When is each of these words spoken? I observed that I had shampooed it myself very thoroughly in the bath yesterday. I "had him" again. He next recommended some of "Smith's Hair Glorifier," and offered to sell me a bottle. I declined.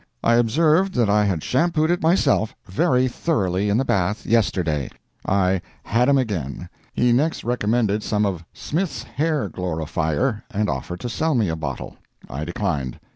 I 0.23 0.33
observed 0.33 0.95
that 0.95 1.11
I 1.11 1.25
had 1.25 1.43
shampooed 1.43 1.91
it 1.91 2.01
myself 2.01 2.55
very 2.65 3.07
thoroughly 3.07 3.69
in 3.69 3.77
the 3.77 3.85
bath 3.85 4.25
yesterday. 4.25 4.89
I 5.27 5.61
"had 5.83 6.09
him" 6.09 6.17
again. 6.17 6.69
He 6.91 7.11
next 7.13 7.43
recommended 7.43 8.01
some 8.01 8.25
of 8.25 8.43
"Smith's 8.51 9.03
Hair 9.03 9.49
Glorifier," 9.49 10.41
and 10.51 10.71
offered 10.71 11.01
to 11.01 11.07
sell 11.09 11.35
me 11.35 11.49
a 11.49 11.55
bottle. 11.55 11.97
I 12.27 12.45
declined. 12.45 12.99